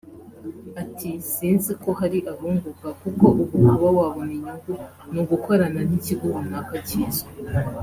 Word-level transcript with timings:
Ati 0.81 1.09
“Sinzi 1.31 1.71
ko 1.83 1.89
hari 1.99 2.19
abunguka 2.31 2.87
kuko 3.01 3.23
ubu 3.31 3.43
kuba 3.51 3.71
wabona 3.97 4.31
inyungu 4.37 4.71
ni 5.11 5.17
ugukorana 5.23 5.79
n’ikigo 5.87 6.25
runaka 6.35 6.75
kizwi 6.87 7.29